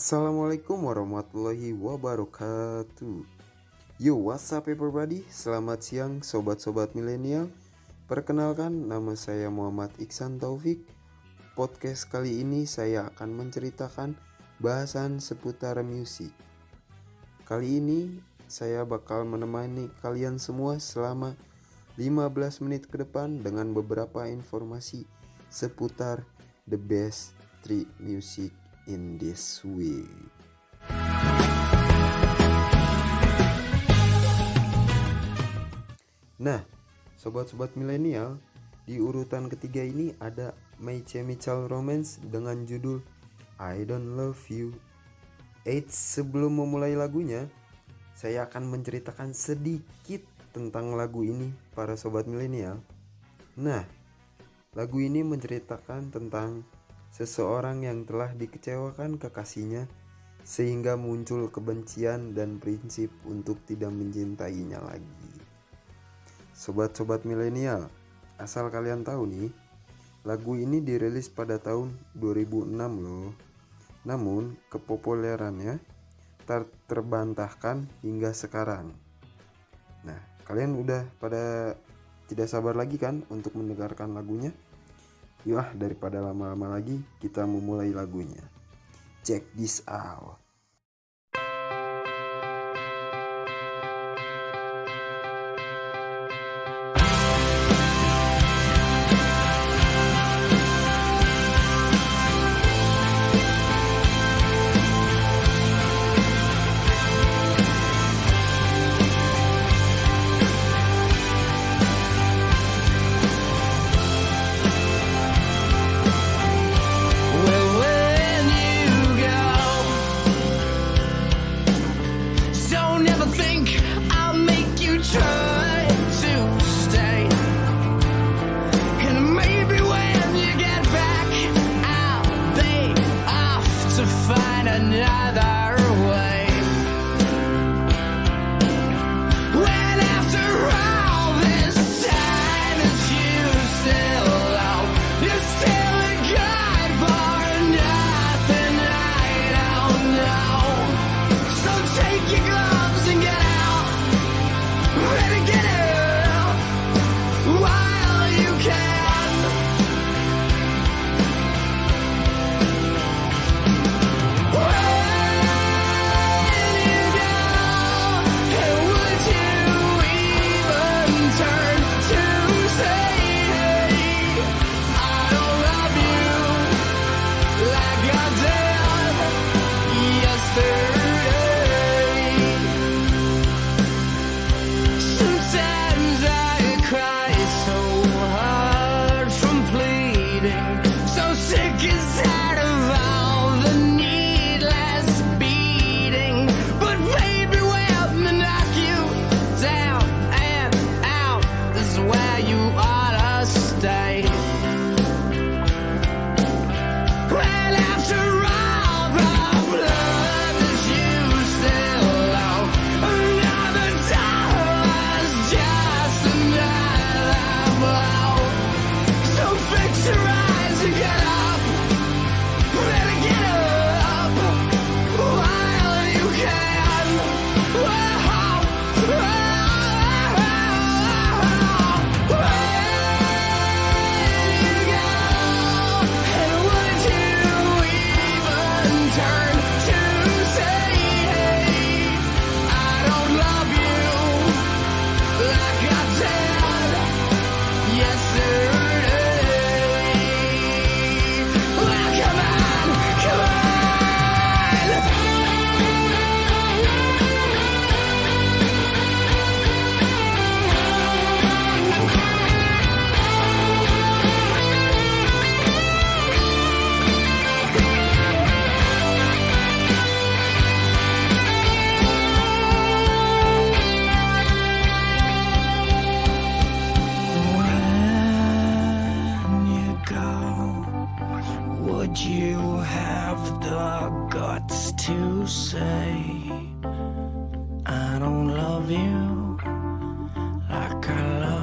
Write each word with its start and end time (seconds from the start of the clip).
Assalamualaikum 0.00 0.88
warahmatullahi 0.88 1.76
wabarakatuh. 1.76 3.20
Yo 4.00 4.16
what's 4.16 4.48
up 4.48 4.64
everybody? 4.64 5.28
Selamat 5.28 5.84
siang 5.84 6.24
sobat-sobat 6.24 6.96
milenial. 6.96 7.52
Perkenalkan 8.08 8.88
nama 8.88 9.12
saya 9.12 9.52
Muhammad 9.52 9.92
Iksan 10.00 10.40
Taufik. 10.40 10.88
Podcast 11.52 12.08
kali 12.08 12.40
ini 12.40 12.64
saya 12.64 13.12
akan 13.12 13.44
menceritakan 13.44 14.16
bahasan 14.56 15.20
seputar 15.20 15.76
musik. 15.84 16.32
Kali 17.44 17.84
ini 17.84 18.24
saya 18.48 18.88
bakal 18.88 19.28
menemani 19.28 19.92
kalian 20.00 20.40
semua 20.40 20.80
selama 20.80 21.36
15 22.00 22.64
menit 22.64 22.88
ke 22.88 23.04
depan 23.04 23.44
dengan 23.44 23.76
beberapa 23.76 24.24
informasi 24.24 25.04
seputar 25.52 26.24
the 26.64 26.80
best 26.80 27.36
street 27.60 27.92
music 28.00 28.59
in 28.90 29.14
this 29.22 29.62
week. 29.62 30.10
Nah, 36.42 36.66
sobat-sobat 37.14 37.78
milenial, 37.78 38.42
di 38.82 38.98
urutan 38.98 39.46
ketiga 39.46 39.86
ini 39.86 40.10
ada 40.18 40.58
My 40.82 40.98
Chemical 41.06 41.70
Romance 41.70 42.18
dengan 42.18 42.66
judul 42.66 42.98
I 43.62 43.86
Don't 43.86 44.18
Love 44.18 44.42
You. 44.50 44.74
Eits, 45.62 45.94
sebelum 45.94 46.58
memulai 46.58 46.98
lagunya, 46.98 47.46
saya 48.16 48.50
akan 48.50 48.74
menceritakan 48.74 49.36
sedikit 49.36 50.24
tentang 50.50 50.98
lagu 50.98 51.22
ini 51.22 51.54
para 51.76 51.94
sobat 51.94 52.26
milenial. 52.26 52.82
Nah, 53.54 53.86
lagu 54.74 54.98
ini 54.98 55.22
menceritakan 55.22 56.10
tentang 56.10 56.66
seseorang 57.10 57.82
yang 57.84 58.06
telah 58.06 58.30
dikecewakan 58.32 59.18
kekasihnya 59.18 59.90
sehingga 60.40 60.96
muncul 60.96 61.52
kebencian 61.52 62.32
dan 62.32 62.56
prinsip 62.56 63.12
untuk 63.28 63.60
tidak 63.68 63.92
mencintainya 63.92 64.80
lagi. 64.80 65.34
Sobat-sobat 66.56 67.28
milenial, 67.28 67.88
asal 68.40 68.72
kalian 68.72 69.04
tahu 69.04 69.28
nih, 69.28 69.50
lagu 70.24 70.56
ini 70.56 70.80
dirilis 70.80 71.28
pada 71.28 71.60
tahun 71.60 71.92
2006 72.16 72.76
loh. 72.76 73.32
Namun, 74.04 74.56
kepopulerannya 74.72 75.76
tak 76.48 76.72
terbantahkan 76.88 77.84
hingga 78.00 78.32
sekarang. 78.32 78.92
Nah, 80.04 80.20
kalian 80.48 80.76
udah 80.76 81.04
pada 81.20 81.76
tidak 82.28 82.48
sabar 82.48 82.74
lagi 82.74 82.96
kan 82.96 83.22
untuk 83.28 83.56
mendengarkan 83.56 84.16
lagunya? 84.16 84.52
Yuk 85.48 85.72
daripada 85.80 86.20
lama-lama 86.20 86.76
lagi 86.76 87.00
kita 87.22 87.48
memulai 87.48 87.92
lagunya. 87.96 88.44
Check 89.24 89.44
this 89.56 89.80
out. 89.88 90.40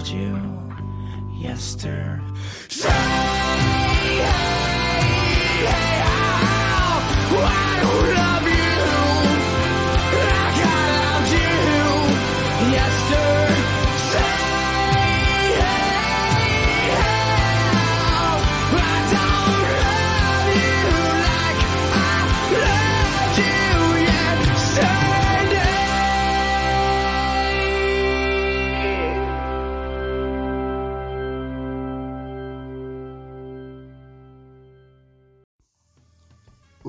loved 0.00 0.12
you 0.12 0.34
yesterday. 1.30 3.09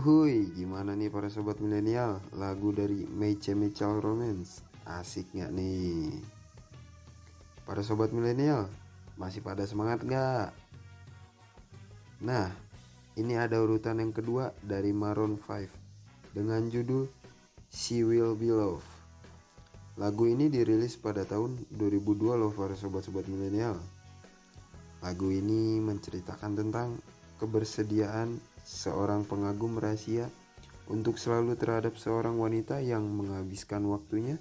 Uhuy, 0.00 0.48
gimana 0.56 0.96
nih 0.96 1.12
para 1.12 1.28
sobat 1.28 1.60
milenial? 1.60 2.24
Lagu 2.32 2.72
dari 2.72 3.04
My 3.04 3.36
Chemical 3.36 4.00
Romance 4.00 4.64
Asik 4.88 5.28
nggak 5.36 5.52
nih? 5.52 6.16
Para 7.68 7.84
sobat 7.84 8.08
milenial, 8.08 8.72
masih 9.20 9.44
pada 9.44 9.68
semangat 9.68 10.00
nggak? 10.00 10.56
Nah, 12.24 12.48
ini 13.20 13.36
ada 13.36 13.60
urutan 13.60 14.00
yang 14.00 14.08
kedua 14.16 14.56
dari 14.64 14.88
Maroon 14.88 15.36
5 15.36 16.32
Dengan 16.32 16.64
judul 16.72 17.04
She 17.68 18.00
Will 18.00 18.32
Be 18.40 18.56
Love 18.56 18.88
Lagu 20.00 20.24
ini 20.24 20.48
dirilis 20.48 20.96
pada 20.96 21.28
tahun 21.28 21.60
2002 21.76 22.40
loh 22.40 22.56
para 22.56 22.72
sobat-sobat 22.72 23.28
milenial 23.28 23.76
Lagu 25.04 25.28
ini 25.28 25.76
menceritakan 25.84 26.56
tentang 26.56 26.96
kebersediaan 27.36 28.40
seorang 28.70 29.26
pengagum 29.26 29.82
rahasia 29.82 30.30
untuk 30.86 31.18
selalu 31.18 31.58
terhadap 31.58 31.98
seorang 31.98 32.38
wanita 32.38 32.78
yang 32.78 33.02
menghabiskan 33.02 33.82
waktunya 33.90 34.38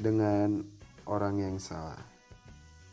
dengan 0.00 0.64
orang 1.04 1.44
yang 1.44 1.56
salah. 1.60 2.00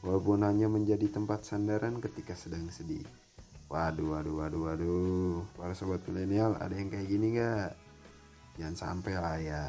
Walaupun 0.04 0.44
hanya 0.44 0.68
menjadi 0.68 1.08
tempat 1.08 1.48
sandaran 1.48 2.04
ketika 2.04 2.36
sedang 2.36 2.68
sedih. 2.68 3.08
Waduh, 3.72 4.20
waduh, 4.20 4.36
waduh, 4.44 4.62
waduh. 4.68 5.36
Para 5.56 5.72
sobat 5.72 6.04
milenial, 6.10 6.60
ada 6.60 6.76
yang 6.76 6.92
kayak 6.92 7.08
gini 7.08 7.40
nggak? 7.40 7.72
Jangan 8.60 8.76
sampai 8.76 9.14
lah 9.16 9.38
ya. 9.40 9.64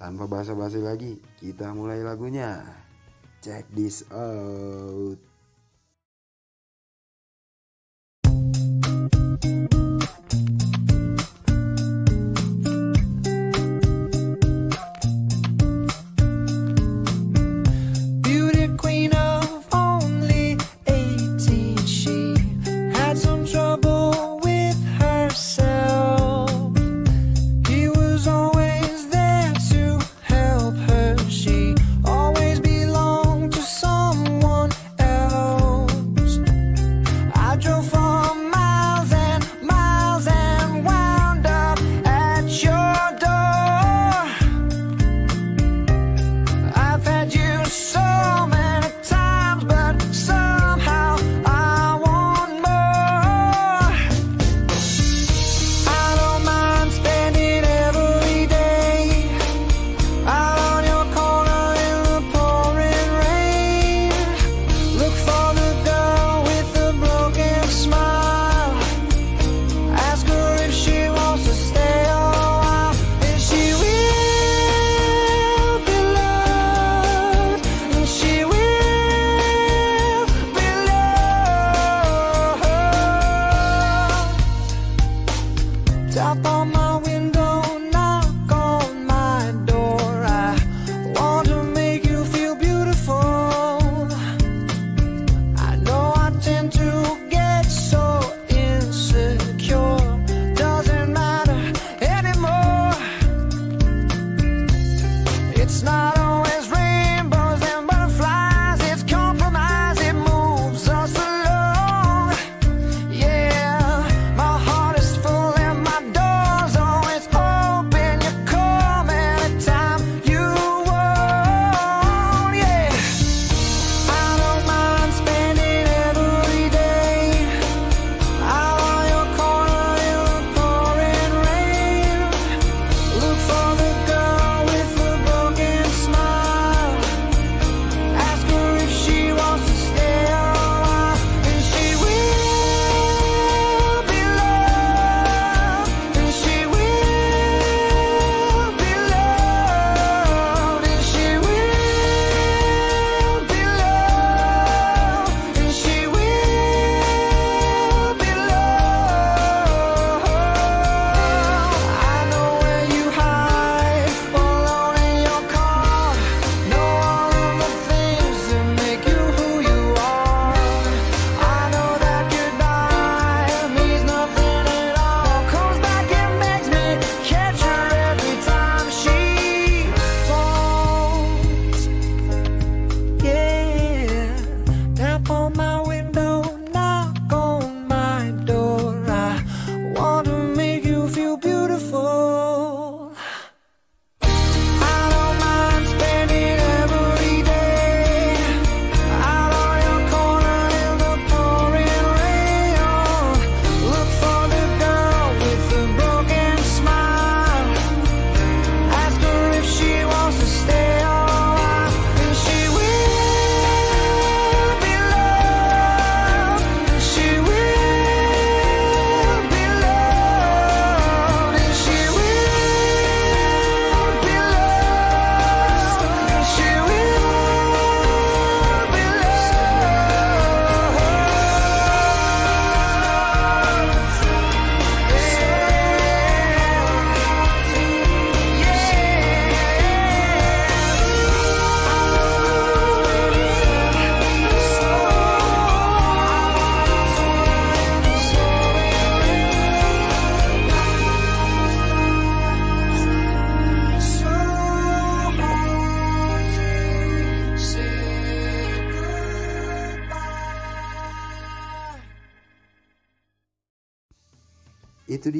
Tanpa 0.00 0.26
basa-basi 0.26 0.82
lagi, 0.82 1.20
kita 1.38 1.70
mulai 1.70 2.02
lagunya. 2.02 2.64
Check 3.44 3.70
this 3.70 4.02
out. 4.10 5.29
Thank 9.40 9.72
you. 9.72 9.89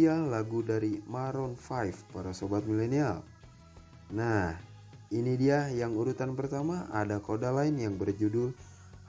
Dia 0.01 0.17
lagu 0.17 0.65
dari 0.65 0.97
Maroon 1.13 1.61
5 1.61 2.17
para 2.17 2.33
sobat 2.33 2.65
milenial. 2.65 3.21
Nah, 4.17 4.57
ini 5.13 5.37
dia 5.37 5.69
yang 5.69 5.93
urutan 5.93 6.33
pertama 6.33 6.89
ada 6.89 7.21
koda 7.21 7.53
lain 7.53 7.77
yang 7.77 8.01
berjudul 8.01 8.57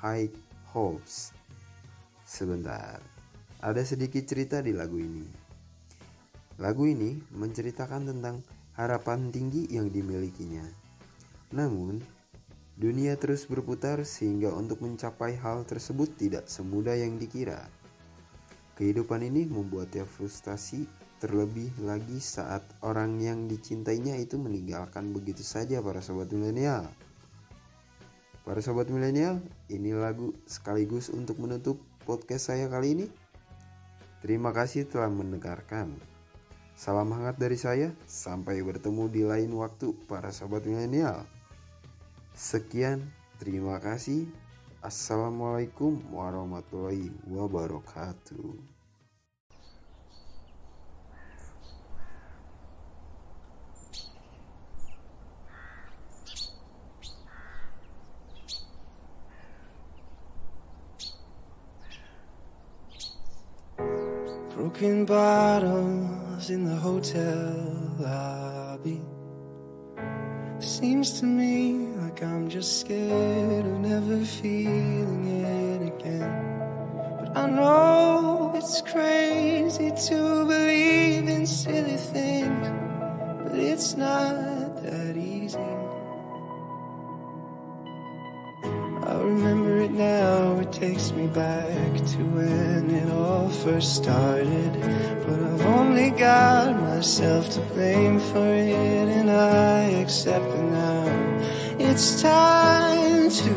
High 0.04 0.28
Hopes. 0.76 1.32
Sebentar, 2.28 3.00
ada 3.64 3.82
sedikit 3.88 4.28
cerita 4.28 4.60
di 4.60 4.76
lagu 4.76 5.00
ini. 5.00 5.24
Lagu 6.60 6.84
ini 6.84 7.24
menceritakan 7.40 8.12
tentang 8.12 8.44
harapan 8.76 9.32
tinggi 9.32 9.72
yang 9.72 9.88
dimilikinya. 9.88 10.68
Namun, 11.56 12.04
dunia 12.76 13.16
terus 13.16 13.48
berputar 13.48 14.04
sehingga 14.04 14.52
untuk 14.52 14.84
mencapai 14.84 15.40
hal 15.40 15.64
tersebut 15.64 16.20
tidak 16.20 16.52
semudah 16.52 17.00
yang 17.00 17.16
dikira. 17.16 17.80
Kehidupan 18.80 19.22
ini 19.28 19.44
membuatnya 19.48 20.08
frustasi 20.08 20.88
terlebih 21.22 21.70
lagi 21.86 22.18
saat 22.18 22.66
orang 22.82 23.22
yang 23.22 23.46
dicintainya 23.46 24.18
itu 24.18 24.42
meninggalkan 24.42 25.14
begitu 25.14 25.46
saja 25.46 25.78
para 25.78 26.02
sobat 26.02 26.34
milenial. 26.34 26.90
Para 28.42 28.58
sobat 28.58 28.90
milenial, 28.90 29.38
ini 29.70 29.94
lagu 29.94 30.34
sekaligus 30.50 31.14
untuk 31.14 31.38
menutup 31.38 31.78
podcast 32.10 32.50
saya 32.50 32.66
kali 32.66 32.98
ini. 32.98 33.08
Terima 34.26 34.50
kasih 34.50 34.90
telah 34.90 35.14
mendengarkan. 35.14 35.94
Salam 36.74 37.14
hangat 37.14 37.38
dari 37.38 37.62
saya, 37.62 37.94
sampai 38.10 38.66
bertemu 38.66 39.06
di 39.14 39.22
lain 39.22 39.54
waktu 39.54 39.94
para 40.10 40.34
sobat 40.34 40.66
milenial. 40.66 41.22
Sekian, 42.34 43.14
terima 43.38 43.78
kasih. 43.78 44.26
Assalamualaikum 44.82 46.10
warahmatullahi 46.10 47.14
wabarakatuh. 47.30 48.58
Broken 64.58 65.06
bottles 65.06 66.50
in 66.50 66.66
the 66.66 66.74
hotel 66.74 67.54
lobby. 68.02 68.98
Seems 70.58 71.22
to 71.22 71.30
me 71.30 71.91
like 72.12 72.24
I'm 72.24 72.50
just 72.50 72.82
scared 72.82 73.66
of 73.66 73.80
never 73.80 74.26
feeling 74.26 75.44
it 75.44 75.82
again. 75.94 76.60
But 77.20 77.38
I 77.38 77.50
know 77.50 78.52
it's 78.56 78.82
crazy 78.82 79.92
to 80.08 80.46
believe 80.46 81.28
in 81.28 81.46
silly 81.46 81.98
things, 81.98 82.68
but 83.44 83.58
it's 83.58 83.96
not 83.96 84.84
that 84.84 85.16
easy. 85.16 85.58
I 89.04 89.16
remember 89.18 89.78
it 89.82 89.92
now, 89.92 90.60
it 90.60 90.72
takes 90.74 91.12
me 91.12 91.28
back 91.28 91.94
to 91.96 92.18
when 92.36 92.90
it 92.90 93.12
all 93.12 93.50
first 93.50 93.96
started. 93.96 94.72
But 95.26 95.40
I've 95.40 95.66
only 95.66 96.10
got 96.12 96.80
myself 96.80 97.50
to 97.52 97.60
blame 97.74 98.20
for 98.20 98.54
it, 98.54 99.08
and 99.20 99.30
I 99.30 100.02
accept 100.04 100.46
it 100.46 100.64
now. 100.64 100.92
It's 101.80 102.22
time 102.22 103.30
to 103.30 103.52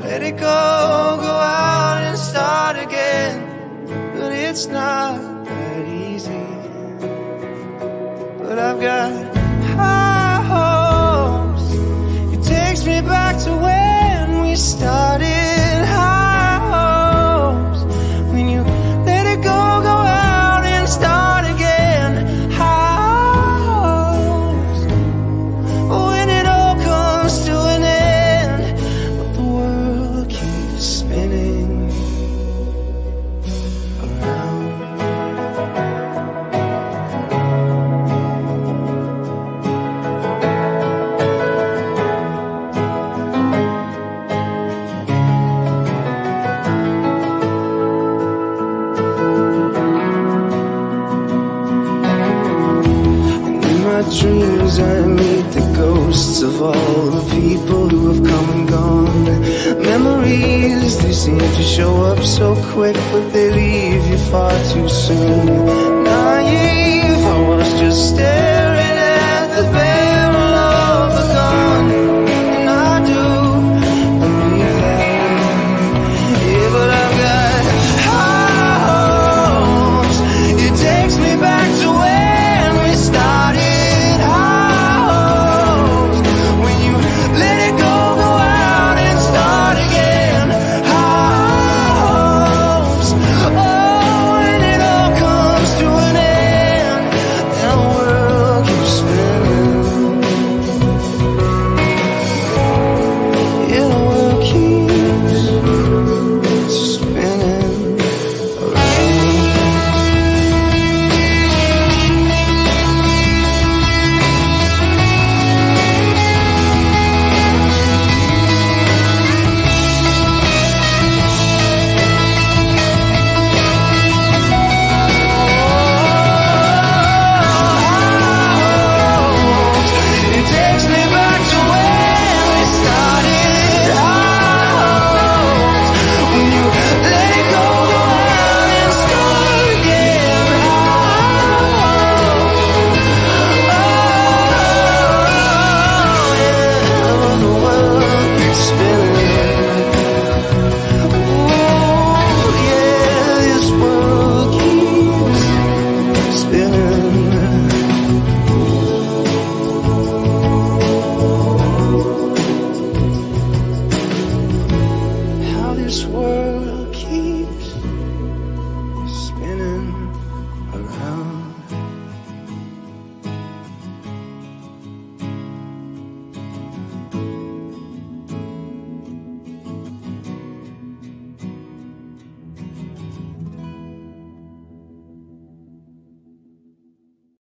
let 0.00 0.22
it 0.22 0.36
go, 0.36 1.18
go 1.20 1.34
out 1.34 2.02
and 2.02 2.18
start 2.18 2.76
again. 2.78 3.86
But 4.14 4.32
it's 4.32 4.66
not 4.66 5.44
that 5.44 5.88
easy. 5.88 6.46
But 8.38 8.58
I've 8.58 8.80
got 8.80 9.36
high 9.76 10.42
hopes. 10.54 11.72
It 12.34 12.42
takes 12.42 12.84
me 12.84 13.00
back 13.00 13.36
to 13.44 13.50
when 13.56 14.42
we 14.42 14.54
started. 14.56 15.27
Soon. 65.08 65.67